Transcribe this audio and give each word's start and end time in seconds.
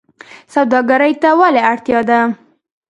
سوداګرۍ 0.53 1.13
ته 1.21 1.29
ولې 1.39 1.61
اړتیا 1.71 1.99
ده؟ 2.09 2.19